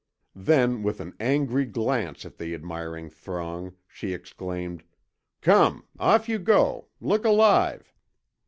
[0.33, 4.83] Then, with an angry glance at the admiring throng, she exclaimed:
[5.41, 6.87] "Come, off you go!
[6.99, 7.93] Look alive!"